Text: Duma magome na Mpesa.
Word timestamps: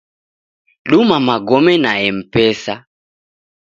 Duma 0.89 1.17
magome 1.27 1.73
na 1.83 1.91
Mpesa. 2.17 2.75